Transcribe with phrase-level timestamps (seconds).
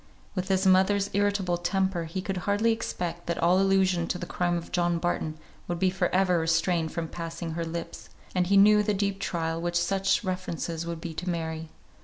[0.33, 4.57] With his mother's irritable temper he could hardly expect that all allusion to the crime
[4.57, 8.81] of John Barton would be for ever restrained from passing her lips, and he knew
[8.81, 11.69] the deep trial such references would be to Mary.